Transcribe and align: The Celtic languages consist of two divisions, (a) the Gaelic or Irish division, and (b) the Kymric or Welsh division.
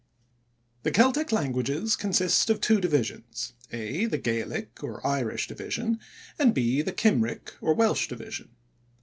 The 0.81 0.89
Celtic 0.89 1.31
languages 1.31 1.95
consist 1.95 2.49
of 2.49 2.59
two 2.59 2.81
divisions, 2.81 3.53
(a) 3.71 4.07
the 4.07 4.17
Gaelic 4.17 4.83
or 4.83 5.05
Irish 5.05 5.45
division, 5.47 5.99
and 6.39 6.55
(b) 6.55 6.81
the 6.81 6.91
Kymric 6.91 7.51
or 7.61 7.75
Welsh 7.75 8.07
division. 8.07 8.49